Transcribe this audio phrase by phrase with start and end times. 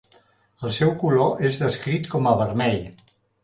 [0.67, 2.85] El seu color és descrit com a vermell.